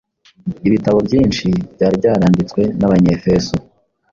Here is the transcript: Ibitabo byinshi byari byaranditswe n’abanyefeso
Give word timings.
Ibitabo 0.67 0.97
byinshi 1.07 1.47
byari 1.73 1.95
byaranditswe 2.01 2.61
n’abanyefeso 2.79 3.53